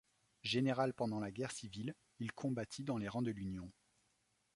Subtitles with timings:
[0.41, 3.71] Général pendant la guerre civile, il combattit dans les rangs de l'Union.